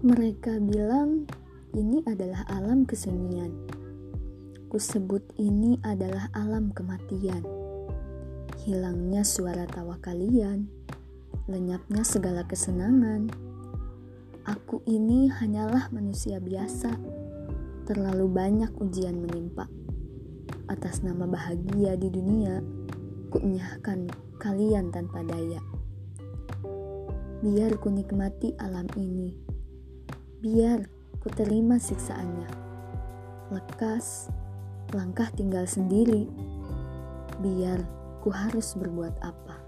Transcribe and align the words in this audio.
Mereka 0.00 0.64
bilang 0.64 1.28
ini 1.76 2.00
adalah 2.08 2.48
alam 2.48 2.88
kesunyian. 2.88 3.52
Kusebut 4.72 5.20
ini 5.36 5.76
adalah 5.84 6.32
alam 6.32 6.72
kematian. 6.72 7.44
Hilangnya 8.64 9.20
suara 9.28 9.68
tawa 9.68 10.00
kalian, 10.00 10.72
lenyapnya 11.52 12.00
segala 12.00 12.48
kesenangan. 12.48 13.28
Aku 14.48 14.80
ini 14.88 15.28
hanyalah 15.28 15.92
manusia 15.92 16.40
biasa. 16.40 16.96
Terlalu 17.84 18.24
banyak 18.24 18.72
ujian 18.80 19.20
menimpa. 19.20 19.68
Atas 20.72 21.04
nama 21.04 21.28
bahagia 21.28 22.00
di 22.00 22.08
dunia, 22.08 22.64
kunyahkan 23.28 24.08
kalian 24.40 24.88
tanpa 24.96 25.20
daya. 25.28 25.60
Biar 27.44 27.76
ku 27.76 27.92
nikmati 27.92 28.56
alam 28.56 28.88
ini. 28.96 29.49
Biar 30.40 30.88
ku 31.20 31.28
terima 31.28 31.76
siksaannya. 31.76 32.48
Lekas, 33.52 34.32
langkah 34.96 35.28
tinggal 35.36 35.68
sendiri. 35.68 36.32
Biar 37.44 37.84
ku 38.24 38.32
harus 38.32 38.72
berbuat 38.72 39.20
apa. 39.20 39.60